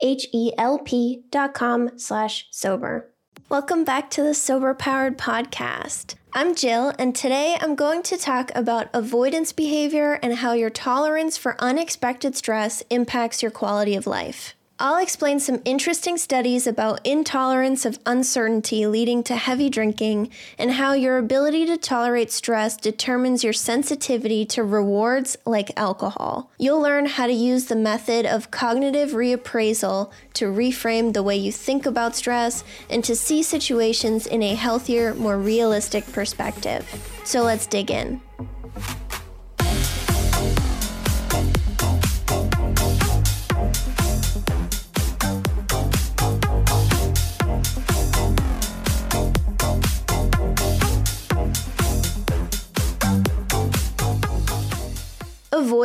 [0.00, 3.10] H-E-L-P dot com slash sober.
[3.48, 6.14] Welcome back to the Sober Powered Podcast.
[6.34, 11.38] I'm Jill, and today I'm going to talk about avoidance behavior and how your tolerance
[11.38, 14.54] for unexpected stress impacts your quality of life.
[14.80, 20.92] I'll explain some interesting studies about intolerance of uncertainty leading to heavy drinking and how
[20.92, 26.52] your ability to tolerate stress determines your sensitivity to rewards like alcohol.
[26.58, 31.50] You'll learn how to use the method of cognitive reappraisal to reframe the way you
[31.50, 36.86] think about stress and to see situations in a healthier, more realistic perspective.
[37.24, 38.20] So let's dig in.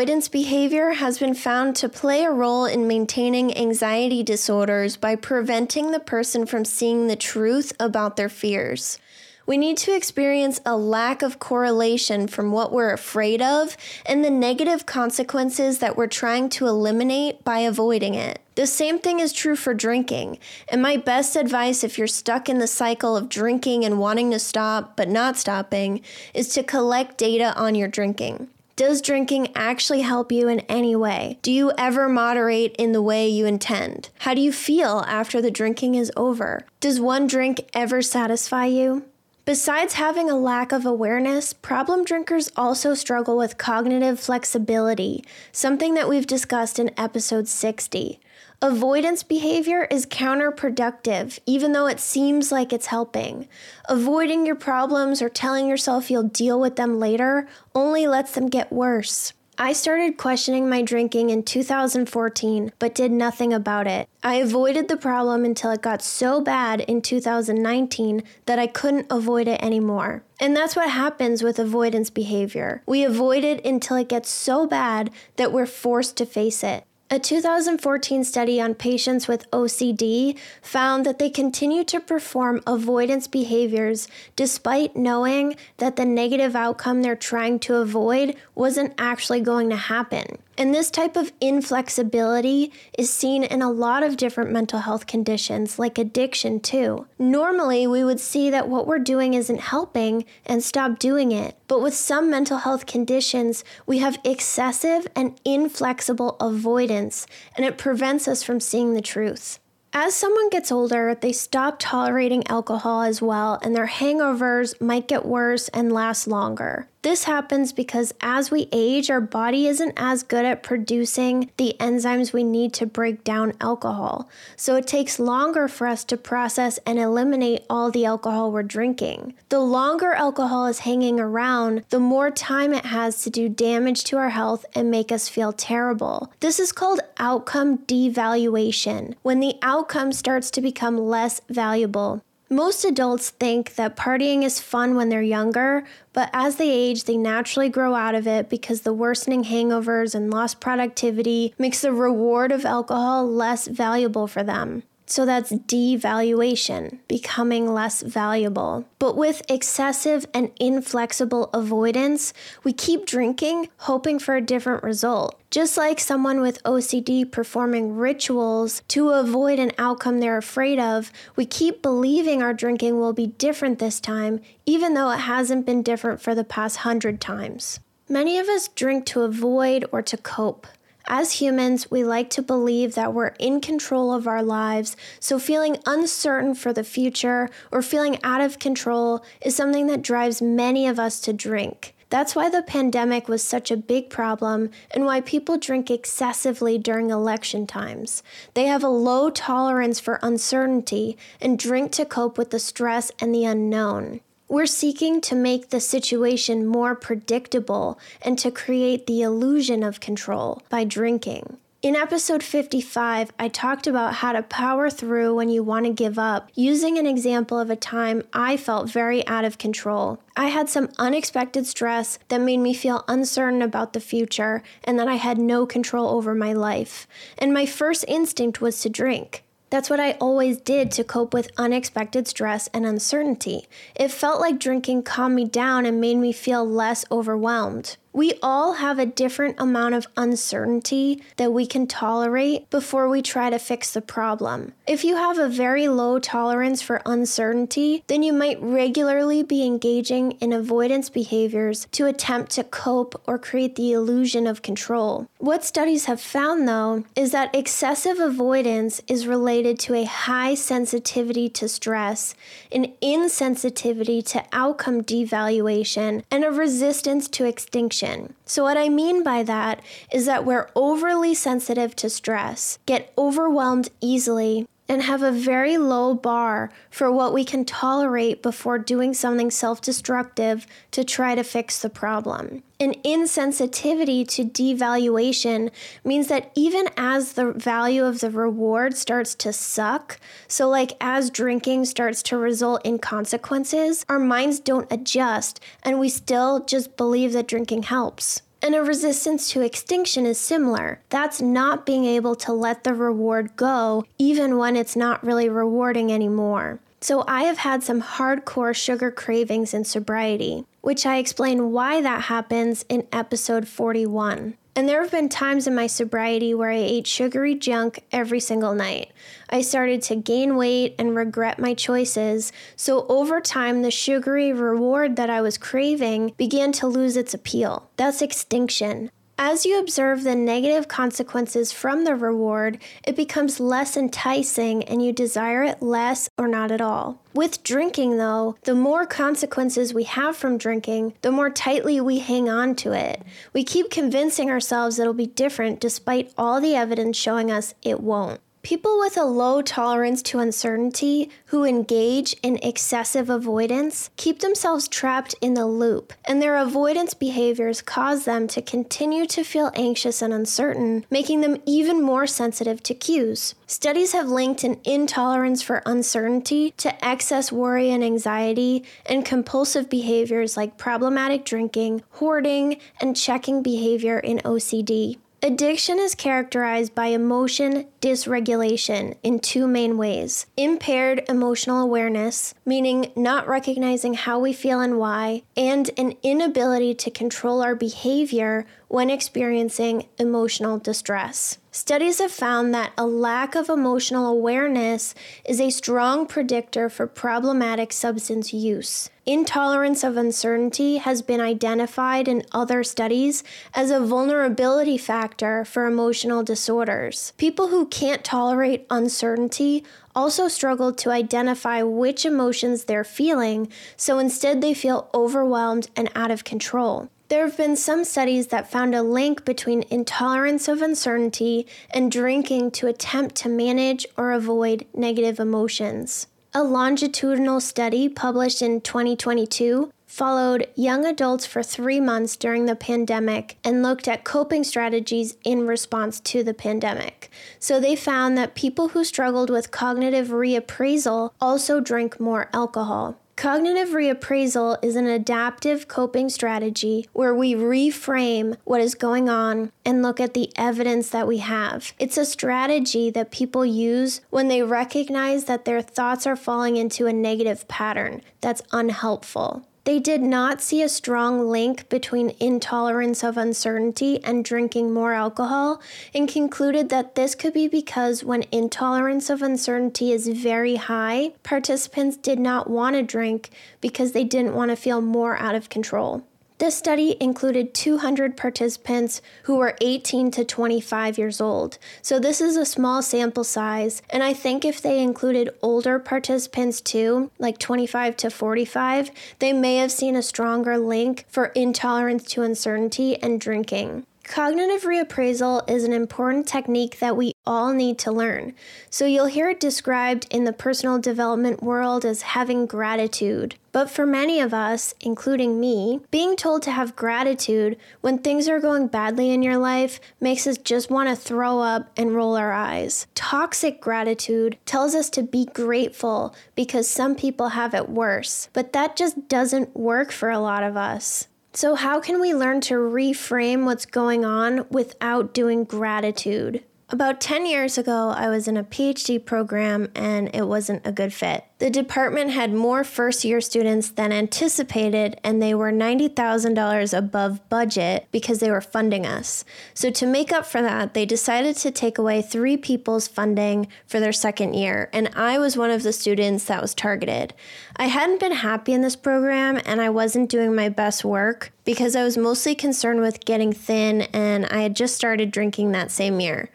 [0.03, 5.91] Avoidance behavior has been found to play a role in maintaining anxiety disorders by preventing
[5.91, 8.99] the person from seeing the truth about their fears.
[9.45, 14.29] We need to experience a lack of correlation from what we're afraid of and the
[14.29, 18.41] negative consequences that we're trying to eliminate by avoiding it.
[18.55, 20.37] The same thing is true for drinking.
[20.67, 24.39] And my best advice if you're stuck in the cycle of drinking and wanting to
[24.39, 26.01] stop but not stopping
[26.33, 28.49] is to collect data on your drinking.
[28.75, 31.37] Does drinking actually help you in any way?
[31.43, 34.09] Do you ever moderate in the way you intend?
[34.19, 36.65] How do you feel after the drinking is over?
[36.79, 39.05] Does one drink ever satisfy you?
[39.45, 46.09] Besides having a lack of awareness, problem drinkers also struggle with cognitive flexibility, something that
[46.09, 48.19] we've discussed in episode 60.
[48.63, 53.49] Avoidance behavior is counterproductive, even though it seems like it's helping.
[53.89, 57.45] Avoiding your problems or telling yourself you'll deal with them later
[57.75, 59.33] only lets them get worse.
[59.57, 64.07] I started questioning my drinking in 2014, but did nothing about it.
[64.23, 69.49] I avoided the problem until it got so bad in 2019 that I couldn't avoid
[69.49, 70.23] it anymore.
[70.39, 72.81] And that's what happens with avoidance behavior.
[72.85, 76.85] We avoid it until it gets so bad that we're forced to face it.
[77.13, 84.07] A 2014 study on patients with OCD found that they continue to perform avoidance behaviors
[84.35, 90.39] despite knowing that the negative outcome they're trying to avoid wasn't actually going to happen.
[90.55, 95.79] And this type of inflexibility is seen in a lot of different mental health conditions,
[95.79, 97.07] like addiction, too.
[97.17, 101.57] Normally, we would see that what we're doing isn't helping and stop doing it.
[101.67, 107.25] But with some mental health conditions, we have excessive and inflexible avoidance,
[107.57, 109.59] and it prevents us from seeing the truth.
[109.91, 115.25] As someone gets older, they stop tolerating alcohol as well, and their hangovers might get
[115.25, 116.87] worse and last longer.
[117.03, 122.31] This happens because as we age, our body isn't as good at producing the enzymes
[122.31, 124.29] we need to break down alcohol.
[124.55, 129.33] So it takes longer for us to process and eliminate all the alcohol we're drinking.
[129.49, 134.17] The longer alcohol is hanging around, the more time it has to do damage to
[134.17, 136.31] our health and make us feel terrible.
[136.39, 142.23] This is called outcome devaluation, when the outcome starts to become less valuable.
[142.49, 147.17] Most adults think that partying is fun when they're younger, but as they age, they
[147.17, 152.51] naturally grow out of it because the worsening hangovers and lost productivity makes the reward
[152.51, 154.83] of alcohol less valuable for them.
[155.13, 158.85] So that's devaluation, becoming less valuable.
[158.97, 162.33] But with excessive and inflexible avoidance,
[162.63, 165.39] we keep drinking, hoping for a different result.
[165.51, 171.45] Just like someone with OCD performing rituals to avoid an outcome they're afraid of, we
[171.45, 176.21] keep believing our drinking will be different this time, even though it hasn't been different
[176.21, 177.79] for the past hundred times.
[178.09, 180.65] Many of us drink to avoid or to cope.
[181.05, 185.77] As humans, we like to believe that we're in control of our lives, so feeling
[185.85, 190.99] uncertain for the future or feeling out of control is something that drives many of
[190.99, 191.93] us to drink.
[192.09, 197.09] That's why the pandemic was such a big problem and why people drink excessively during
[197.09, 198.21] election times.
[198.53, 203.33] They have a low tolerance for uncertainty and drink to cope with the stress and
[203.33, 204.21] the unknown.
[204.53, 210.61] We're seeking to make the situation more predictable and to create the illusion of control
[210.69, 211.57] by drinking.
[211.81, 216.19] In episode 55, I talked about how to power through when you want to give
[216.19, 220.19] up, using an example of a time I felt very out of control.
[220.37, 225.07] I had some unexpected stress that made me feel uncertain about the future and that
[225.07, 227.07] I had no control over my life.
[227.39, 229.43] And my first instinct was to drink.
[229.73, 233.65] That's what I always did to cope with unexpected stress and uncertainty.
[233.95, 237.97] It felt like drinking calmed me down and made me feel less overwhelmed.
[238.15, 243.49] We all have a different amount of uncertainty that we can tolerate before we try
[243.49, 244.73] to fix the problem.
[244.85, 250.33] If you have a very low tolerance for uncertainty, then you might regularly be engaging
[250.33, 255.27] in avoidance behaviors to attempt to cope or create the illusion of control.
[255.39, 261.49] What studies have found, though, is that excessive avoidance is related to a high sensitivity
[261.49, 262.35] to stress,
[262.71, 268.02] an insensitivity to outcome devaluation, and a resistance to extinction
[268.45, 273.89] so, what I mean by that is that we're overly sensitive to stress, get overwhelmed
[274.01, 279.49] easily, and have a very low bar for what we can tolerate before doing something
[279.49, 282.61] self destructive to try to fix the problem.
[282.79, 285.71] An insensitivity to devaluation
[286.03, 291.29] means that even as the value of the reward starts to suck, so like as
[291.29, 297.33] drinking starts to result in consequences, our minds don't adjust and we still just believe
[297.33, 298.42] that drinking helps.
[298.63, 301.01] And a resistance to extinction is similar.
[301.09, 306.13] That's not being able to let the reward go, even when it's not really rewarding
[306.13, 306.79] anymore.
[307.01, 312.21] So, I have had some hardcore sugar cravings in sobriety, which I explain why that
[312.21, 314.53] happens in episode 41.
[314.75, 318.73] And there have been times in my sobriety where I ate sugary junk every single
[318.73, 319.11] night.
[319.49, 325.15] I started to gain weight and regret my choices, so over time, the sugary reward
[325.17, 327.89] that I was craving began to lose its appeal.
[327.97, 329.11] That's extinction.
[329.37, 335.11] As you observe the negative consequences from the reward, it becomes less enticing and you
[335.11, 337.19] desire it less or not at all.
[337.33, 342.47] With drinking, though, the more consequences we have from drinking, the more tightly we hang
[342.47, 343.23] on to it.
[343.53, 348.39] We keep convincing ourselves it'll be different despite all the evidence showing us it won't.
[348.63, 355.35] People with a low tolerance to uncertainty who engage in excessive avoidance keep themselves trapped
[355.41, 360.33] in the loop, and their avoidance behaviors cause them to continue to feel anxious and
[360.33, 363.53] uncertain, making them even more sensitive to cues.
[363.67, 370.55] Studies have linked an intolerance for uncertainty to excess worry and anxiety and compulsive behaviors
[370.55, 375.17] like problematic drinking, hoarding, and checking behavior in OCD.
[375.45, 380.45] Addiction is characterized by emotion dysregulation in two main ways.
[380.55, 387.11] Impaired emotional awareness, meaning not recognizing how we feel and why, and an inability to
[387.11, 391.57] control our behavior when experiencing emotional distress.
[391.71, 397.91] Studies have found that a lack of emotional awareness is a strong predictor for problematic
[397.91, 399.09] substance use.
[399.25, 406.43] Intolerance of uncertainty has been identified in other studies as a vulnerability factor for emotional
[406.43, 407.33] disorders.
[407.37, 409.83] People who can't tolerate uncertainty
[410.13, 416.29] also struggle to identify which emotions they're feeling, so instead they feel overwhelmed and out
[416.29, 417.09] of control.
[417.33, 422.69] There have been some studies that found a link between intolerance of uncertainty and drinking
[422.73, 426.27] to attempt to manage or avoid negative emotions.
[426.53, 433.57] A longitudinal study published in 2022 followed young adults for three months during the pandemic
[433.63, 437.31] and looked at coping strategies in response to the pandemic.
[437.57, 443.17] So they found that people who struggled with cognitive reappraisal also drank more alcohol.
[443.35, 450.03] Cognitive reappraisal is an adaptive coping strategy where we reframe what is going on and
[450.03, 451.93] look at the evidence that we have.
[451.97, 457.07] It's a strategy that people use when they recognize that their thoughts are falling into
[457.07, 459.65] a negative pattern that's unhelpful.
[459.85, 465.81] They did not see a strong link between intolerance of uncertainty and drinking more alcohol
[466.13, 472.15] and concluded that this could be because when intolerance of uncertainty is very high, participants
[472.15, 473.49] did not want to drink
[473.81, 476.23] because they didn't want to feel more out of control.
[476.63, 482.55] This study included 200 participants who were 18 to 25 years old, so this is
[482.55, 484.01] a small sample size.
[484.09, 489.75] And I think if they included older participants too, like 25 to 45, they may
[489.75, 494.05] have seen a stronger link for intolerance to uncertainty and drinking.
[494.23, 498.55] Cognitive reappraisal is an important technique that we all need to learn.
[498.89, 503.55] So you'll hear it described in the personal development world as having gratitude.
[503.73, 508.61] But for many of us, including me, being told to have gratitude when things are
[508.61, 512.53] going badly in your life makes us just want to throw up and roll our
[512.53, 513.07] eyes.
[513.15, 518.95] Toxic gratitude tells us to be grateful because some people have it worse, but that
[518.95, 521.27] just doesn't work for a lot of us.
[521.55, 526.63] So, how can we learn to reframe what's going on without doing gratitude?
[526.89, 531.13] About 10 years ago, I was in a PhD program and it wasn't a good
[531.13, 531.43] fit.
[531.63, 538.05] The department had more first year students than anticipated, and they were $90,000 above budget
[538.11, 539.45] because they were funding us.
[539.73, 544.01] So, to make up for that, they decided to take away three people's funding for
[544.01, 547.33] their second year, and I was one of the students that was targeted.
[547.77, 551.95] I hadn't been happy in this program, and I wasn't doing my best work because
[551.95, 556.19] I was mostly concerned with getting thin, and I had just started drinking that same
[556.19, 556.49] year.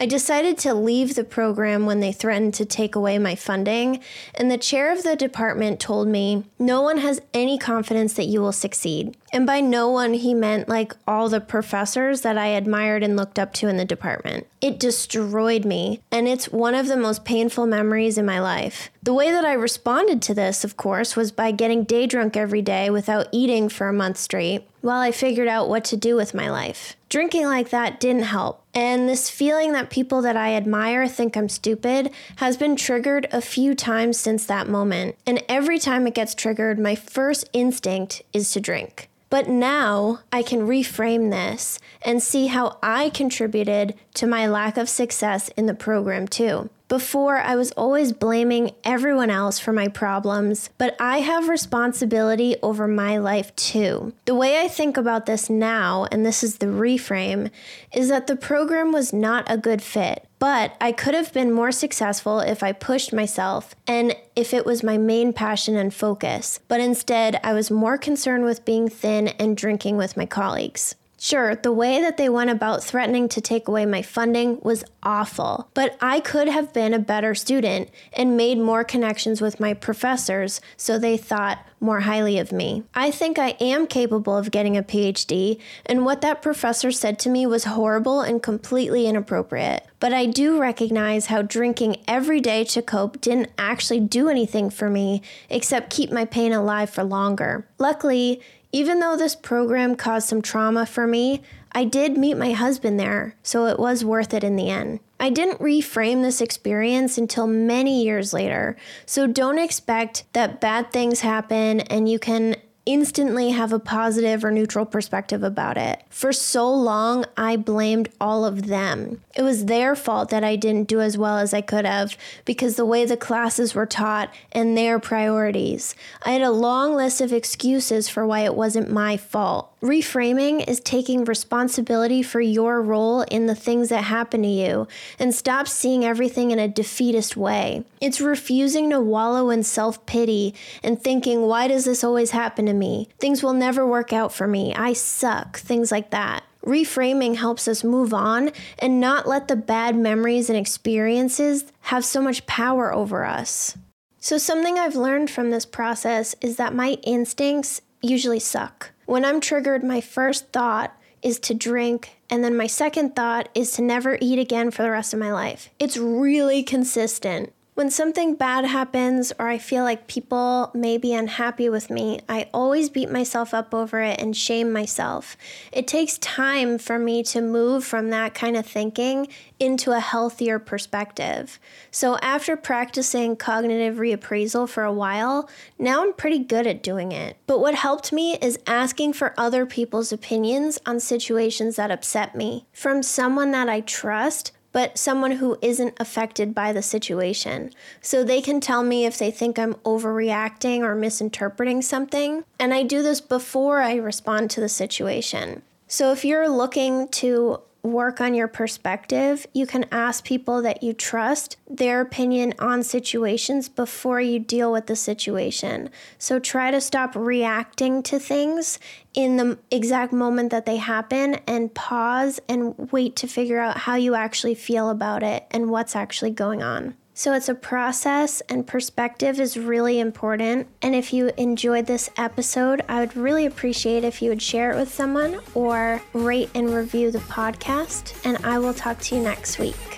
[0.00, 4.00] I decided to leave the program when they threatened to take away my funding,
[4.36, 8.40] and the chair of the department told me, No one has any confidence that you
[8.40, 9.16] will succeed.
[9.32, 13.40] And by no one, he meant like all the professors that I admired and looked
[13.40, 14.46] up to in the department.
[14.60, 18.90] It destroyed me, and it's one of the most painful memories in my life.
[19.02, 22.62] The way that I responded to this, of course, was by getting day drunk every
[22.62, 26.34] day without eating for a month straight while I figured out what to do with
[26.34, 26.96] my life.
[27.08, 31.48] Drinking like that didn't help, and this feeling that people that I admire think I'm
[31.48, 35.16] stupid has been triggered a few times since that moment.
[35.26, 39.07] And every time it gets triggered, my first instinct is to drink.
[39.30, 44.88] But now I can reframe this and see how I contributed to my lack of
[44.88, 46.70] success in the program too.
[46.88, 52.88] Before, I was always blaming everyone else for my problems, but I have responsibility over
[52.88, 54.14] my life too.
[54.24, 57.50] The way I think about this now, and this is the reframe,
[57.92, 60.27] is that the program was not a good fit.
[60.38, 64.82] But I could have been more successful if I pushed myself and if it was
[64.82, 66.60] my main passion and focus.
[66.68, 70.94] But instead, I was more concerned with being thin and drinking with my colleagues.
[71.20, 75.68] Sure, the way that they went about threatening to take away my funding was awful,
[75.74, 80.60] but I could have been a better student and made more connections with my professors,
[80.76, 82.84] so they thought more highly of me.
[82.94, 87.30] I think I am capable of getting a PhD, and what that professor said to
[87.30, 89.84] me was horrible and completely inappropriate.
[90.00, 94.88] But I do recognize how drinking every day to cope didn't actually do anything for
[94.88, 97.66] me except keep my pain alive for longer.
[97.78, 98.40] Luckily,
[98.72, 103.34] even though this program caused some trauma for me, I did meet my husband there,
[103.42, 105.00] so it was worth it in the end.
[105.20, 111.20] I didn't reframe this experience until many years later, so don't expect that bad things
[111.20, 112.56] happen and you can
[112.88, 116.02] instantly have a positive or neutral perspective about it.
[116.08, 119.20] For so long, I blamed all of them.
[119.36, 122.16] It was their fault that I didn't do as well as I could have
[122.46, 125.94] because the way the classes were taught and their priorities.
[126.22, 129.70] I had a long list of excuses for why it wasn't my fault.
[129.80, 134.88] Reframing is taking responsibility for your role in the things that happen to you
[135.20, 137.84] and stop seeing everything in a defeatist way.
[138.00, 142.72] It's refusing to wallow in self pity and thinking, why does this always happen to
[142.72, 143.08] me?
[143.20, 144.74] Things will never work out for me.
[144.74, 145.58] I suck.
[145.58, 146.42] Things like that.
[146.66, 152.20] Reframing helps us move on and not let the bad memories and experiences have so
[152.20, 153.78] much power over us.
[154.18, 158.90] So, something I've learned from this process is that my instincts usually suck.
[159.08, 163.72] When I'm triggered, my first thought is to drink, and then my second thought is
[163.72, 165.70] to never eat again for the rest of my life.
[165.78, 167.54] It's really consistent.
[167.78, 172.48] When something bad happens or I feel like people may be unhappy with me, I
[172.52, 175.36] always beat myself up over it and shame myself.
[175.70, 179.28] It takes time for me to move from that kind of thinking
[179.60, 181.60] into a healthier perspective.
[181.92, 187.36] So, after practicing cognitive reappraisal for a while, now I'm pretty good at doing it.
[187.46, 192.66] But what helped me is asking for other people's opinions on situations that upset me
[192.72, 197.72] from someone that I trust but someone who isn't affected by the situation.
[198.00, 202.44] So they can tell me if they think I'm overreacting or misinterpreting something.
[202.60, 205.62] And I do this before I respond to the situation.
[205.88, 207.60] So if you're looking to
[207.92, 213.68] work on your perspective, you can ask people that you trust their opinion on situations
[213.68, 215.90] before you deal with the situation.
[216.18, 218.78] So try to stop reacting to things
[219.14, 223.96] in the exact moment that they happen and pause and wait to figure out how
[223.96, 226.94] you actually feel about it and what's actually going on.
[227.18, 230.68] So it's a process, and perspective is really important.
[230.80, 234.76] And if you enjoyed this episode, I would really appreciate if you would share it
[234.76, 238.14] with someone or rate and review the podcast.
[238.24, 239.97] And I will talk to you next week.